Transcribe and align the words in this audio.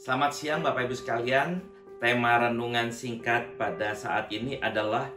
Selamat 0.00 0.32
siang 0.32 0.64
Bapak 0.64 0.88
Ibu 0.88 0.96
sekalian. 0.96 1.60
Tema 2.00 2.40
renungan 2.40 2.88
singkat 2.88 3.52
pada 3.60 3.92
saat 3.92 4.32
ini 4.32 4.56
adalah 4.56 5.12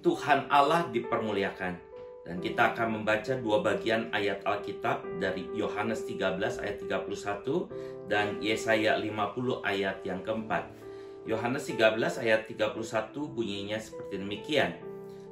Tuhan 0.00 0.48
Allah 0.48 0.88
dipermuliakan. 0.88 1.76
Dan 2.24 2.40
kita 2.40 2.72
akan 2.72 2.96
membaca 2.96 3.36
dua 3.36 3.60
bagian 3.60 4.08
ayat 4.16 4.40
Alkitab 4.48 5.20
dari 5.20 5.52
Yohanes 5.52 6.08
13 6.08 6.64
ayat 6.64 6.80
31 6.80 8.08
dan 8.08 8.40
Yesaya 8.40 8.96
50 8.96 9.60
ayat 9.60 10.00
yang 10.00 10.24
keempat. 10.24 10.64
Yohanes 11.28 11.68
13 11.68 12.24
ayat 12.24 12.48
31 12.48 12.80
bunyinya 13.36 13.76
seperti 13.76 14.16
demikian. 14.16 14.80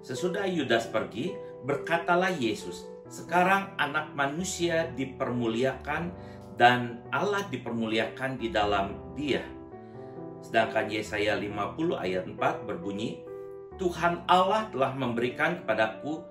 Sesudah 0.05 0.45
Yudas 0.45 0.93
pergi, 0.93 1.33
berkatalah 1.65 2.29
Yesus, 2.37 2.85
sekarang 3.09 3.73
anak 3.81 4.13
manusia 4.13 4.93
dipermuliakan 4.93 6.13
dan 6.57 7.01
Allah 7.13 7.45
dipermuliakan 7.49 8.37
di 8.37 8.49
dalam 8.53 9.17
dia. 9.17 9.45
Sedangkan 10.43 10.91
Yesaya 10.91 11.39
50 11.39 11.97
ayat 11.97 12.25
4 12.27 12.69
berbunyi, 12.69 13.23
Tuhan 13.79 14.27
Allah 14.29 14.69
telah 14.69 14.93
memberikan 14.93 15.63
kepadaku 15.63 16.23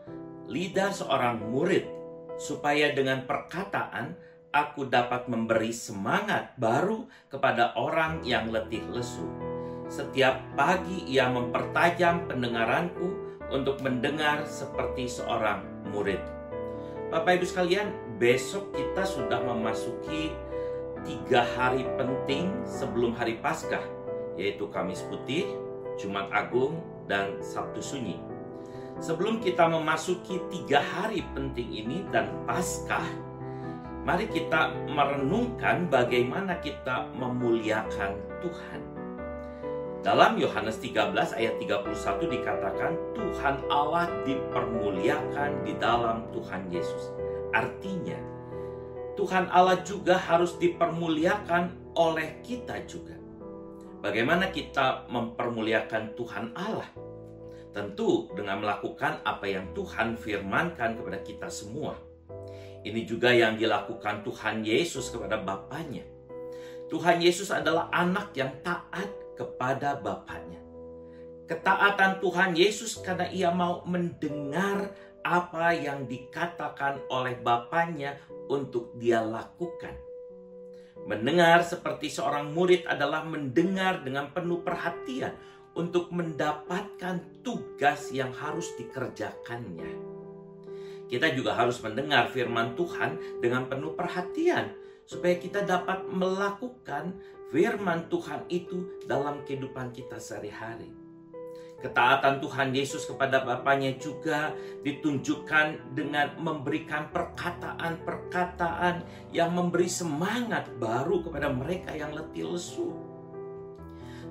lidah 0.52 0.92
seorang 0.92 1.42
murid, 1.50 1.88
supaya 2.36 2.92
dengan 2.92 3.24
perkataan 3.24 4.14
aku 4.52 4.88
dapat 4.92 5.32
memberi 5.32 5.72
semangat 5.72 6.54
baru 6.60 7.08
kepada 7.32 7.72
orang 7.80 8.22
yang 8.28 8.52
letih 8.52 8.84
lesu. 8.92 9.26
Setiap 9.88 10.40
pagi 10.56 11.08
ia 11.08 11.28
mempertajam 11.28 12.28
pendengaranku 12.28 13.32
untuk 13.52 13.80
mendengar 13.84 14.48
seperti 14.48 15.08
seorang 15.08 15.64
murid. 15.92 16.20
Bapak 17.12 17.40
Ibu 17.40 17.46
sekalian, 17.48 17.92
besok 18.22 18.70
kita 18.78 19.02
sudah 19.02 19.42
memasuki 19.42 20.30
tiga 21.02 21.42
hari 21.58 21.90
penting 21.98 22.54
sebelum 22.70 23.18
hari 23.18 23.42
Paskah, 23.42 23.82
yaitu 24.38 24.70
Kamis 24.70 25.02
Putih, 25.10 25.50
Jumat 25.98 26.30
Agung, 26.30 26.86
dan 27.10 27.42
Sabtu 27.42 27.82
Sunyi. 27.82 28.22
Sebelum 29.02 29.42
kita 29.42 29.66
memasuki 29.66 30.38
tiga 30.54 30.86
hari 30.86 31.26
penting 31.34 31.74
ini 31.74 32.06
dan 32.14 32.30
Paskah, 32.46 33.10
mari 34.06 34.30
kita 34.30 34.70
merenungkan 34.86 35.90
bagaimana 35.90 36.62
kita 36.62 37.10
memuliakan 37.18 38.22
Tuhan. 38.46 39.01
Dalam 40.02 40.34
Yohanes 40.42 40.82
13 40.82 41.14
ayat 41.14 41.62
31 41.62 42.26
dikatakan 42.26 42.98
Tuhan 43.14 43.62
Allah 43.70 44.10
dipermuliakan 44.26 45.62
di 45.62 45.78
dalam 45.78 46.26
Tuhan 46.34 46.74
Yesus. 46.74 47.14
Artinya 47.54 48.18
Tuhan 49.14 49.54
Allah 49.54 49.78
juga 49.86 50.18
harus 50.18 50.58
dipermuliakan 50.58 51.94
oleh 51.94 52.42
kita 52.42 52.82
juga. 52.90 53.14
Bagaimana 54.02 54.50
kita 54.50 55.06
mempermuliakan 55.06 56.18
Tuhan 56.18 56.58
Allah? 56.58 56.90
Tentu 57.70 58.34
dengan 58.34 58.58
melakukan 58.58 59.22
apa 59.22 59.46
yang 59.46 59.70
Tuhan 59.78 60.18
firmankan 60.18 60.98
kepada 60.98 61.22
kita 61.22 61.46
semua. 61.54 61.94
Ini 62.82 63.06
juga 63.06 63.30
yang 63.30 63.54
dilakukan 63.54 64.26
Tuhan 64.26 64.66
Yesus 64.66 65.14
kepada 65.14 65.38
Bapaknya. 65.46 66.02
Tuhan 66.90 67.22
Yesus 67.22 67.54
adalah 67.54 67.94
anak 67.94 68.34
yang 68.34 68.50
taat 68.66 69.21
kepada 69.42 69.98
Bapaknya. 69.98 70.62
Ketaatan 71.50 72.22
Tuhan 72.22 72.54
Yesus 72.54 73.02
karena 73.02 73.26
ia 73.34 73.50
mau 73.50 73.82
mendengar 73.90 74.94
apa 75.26 75.74
yang 75.74 76.06
dikatakan 76.06 77.02
oleh 77.10 77.42
Bapaknya 77.42 78.22
untuk 78.46 78.94
dia 79.02 79.26
lakukan. 79.26 79.98
Mendengar 81.10 81.66
seperti 81.66 82.14
seorang 82.14 82.54
murid 82.54 82.86
adalah 82.86 83.26
mendengar 83.26 84.06
dengan 84.06 84.30
penuh 84.30 84.62
perhatian 84.62 85.34
untuk 85.74 86.14
mendapatkan 86.14 87.42
tugas 87.42 88.14
yang 88.14 88.30
harus 88.38 88.70
dikerjakannya. 88.78 89.92
Kita 91.10 91.34
juga 91.34 91.58
harus 91.58 91.82
mendengar 91.82 92.30
firman 92.30 92.78
Tuhan 92.78 93.42
dengan 93.42 93.68
penuh 93.68 93.98
perhatian 93.98 94.72
supaya 95.12 95.36
kita 95.36 95.68
dapat 95.68 96.08
melakukan 96.08 97.12
firman 97.52 98.08
Tuhan 98.08 98.48
itu 98.48 99.04
dalam 99.04 99.44
kehidupan 99.44 99.92
kita 99.92 100.16
sehari-hari. 100.16 100.96
Ketaatan 101.84 102.40
Tuhan 102.40 102.72
Yesus 102.72 103.04
kepada 103.10 103.44
Bapaknya 103.44 103.98
juga 104.00 104.56
ditunjukkan 104.88 105.98
dengan 105.98 106.40
memberikan 106.40 107.12
perkataan-perkataan 107.12 109.04
yang 109.36 109.52
memberi 109.52 109.90
semangat 109.92 110.72
baru 110.80 111.26
kepada 111.28 111.52
mereka 111.52 111.92
yang 111.92 112.16
letih 112.16 112.56
lesu. 112.56 113.12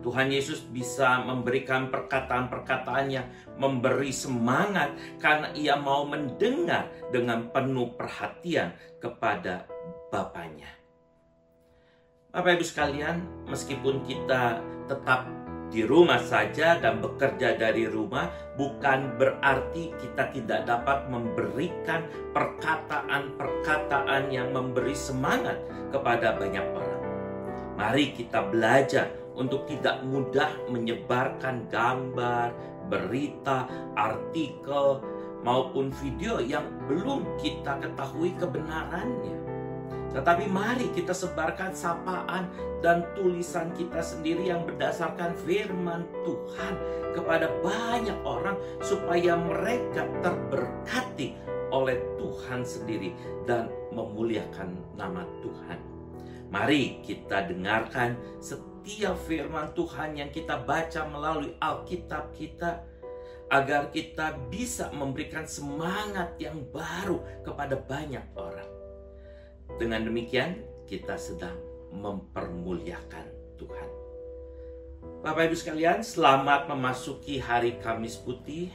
Tuhan 0.00 0.32
Yesus 0.32 0.64
bisa 0.64 1.20
memberikan 1.28 1.92
perkataan-perkataan 1.92 3.06
yang 3.12 3.28
memberi 3.60 4.16
semangat 4.16 4.96
karena 5.20 5.52
ia 5.52 5.76
mau 5.76 6.08
mendengar 6.08 6.88
dengan 7.12 7.52
penuh 7.52 7.92
perhatian 8.00 8.72
kepada 8.96 9.68
Bapaknya. 10.10 10.66
Bapak 12.34 12.58
Ibu 12.58 12.66
sekalian, 12.66 13.46
meskipun 13.46 14.02
kita 14.02 14.58
tetap 14.90 15.22
di 15.70 15.86
rumah 15.86 16.18
saja 16.18 16.82
dan 16.82 16.98
bekerja 16.98 17.54
dari 17.54 17.86
rumah, 17.86 18.26
bukan 18.58 19.14
berarti 19.14 19.94
kita 20.02 20.34
tidak 20.34 20.66
dapat 20.66 21.06
memberikan 21.06 22.10
perkataan-perkataan 22.34 24.34
yang 24.34 24.50
memberi 24.50 24.98
semangat 24.98 25.62
kepada 25.94 26.34
banyak 26.34 26.66
orang. 26.74 27.02
Mari 27.78 28.10
kita 28.10 28.50
belajar 28.50 29.14
untuk 29.38 29.70
tidak 29.70 30.02
mudah 30.02 30.50
menyebarkan 30.66 31.70
gambar, 31.70 32.50
berita, 32.90 33.70
artikel, 33.94 35.06
maupun 35.46 35.94
video 36.02 36.42
yang 36.42 36.66
belum 36.90 37.22
kita 37.38 37.78
ketahui 37.78 38.34
kebenarannya 38.36 39.49
tetapi 40.10 40.50
mari 40.50 40.90
kita 40.90 41.14
sebarkan 41.14 41.70
sapaan 41.70 42.50
dan 42.82 43.06
tulisan 43.14 43.70
kita 43.78 44.02
sendiri 44.02 44.50
yang 44.50 44.66
berdasarkan 44.66 45.38
firman 45.46 46.02
Tuhan 46.26 46.74
kepada 47.14 47.46
banyak 47.62 48.18
orang 48.26 48.58
supaya 48.82 49.38
mereka 49.38 50.10
terberkati 50.24 51.38
oleh 51.70 52.02
Tuhan 52.18 52.66
sendiri 52.66 53.14
dan 53.46 53.70
memuliakan 53.94 54.74
nama 54.98 55.22
Tuhan. 55.46 55.78
Mari 56.50 57.06
kita 57.06 57.46
dengarkan 57.46 58.18
setiap 58.42 59.14
firman 59.30 59.70
Tuhan 59.78 60.18
yang 60.18 60.34
kita 60.34 60.66
baca 60.66 61.06
melalui 61.06 61.54
Alkitab 61.62 62.34
kita 62.34 62.82
agar 63.50 63.94
kita 63.94 64.34
bisa 64.50 64.90
memberikan 64.90 65.46
semangat 65.46 66.34
yang 66.42 66.66
baru 66.74 67.22
kepada 67.46 67.78
banyak 67.78 68.22
orang. 68.34 68.79
Dengan 69.80 70.04
demikian, 70.04 70.60
kita 70.84 71.16
sedang 71.16 71.56
mempermuliakan 71.88 73.56
Tuhan. 73.56 73.88
Bapak 75.24 75.48
Ibu 75.48 75.56
sekalian, 75.56 76.04
selamat 76.04 76.68
memasuki 76.68 77.40
hari 77.40 77.80
Kamis 77.80 78.20
Putih, 78.20 78.68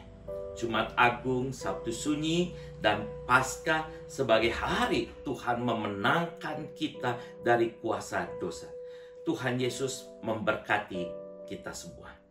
Jumat 0.58 0.98
Agung, 0.98 1.54
Sabtu 1.54 1.94
Sunyi, 1.94 2.58
dan 2.82 3.06
Paskah 3.30 3.86
sebagai 4.10 4.50
hari 4.50 5.14
Tuhan 5.22 5.62
memenangkan 5.62 6.74
kita 6.74 7.22
dari 7.46 7.78
kuasa 7.78 8.26
dosa. 8.42 8.66
Tuhan 9.30 9.62
Yesus 9.62 10.10
memberkati 10.26 11.06
kita 11.46 11.70
semua. 11.70 12.25